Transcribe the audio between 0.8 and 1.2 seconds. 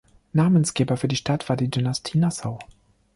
für die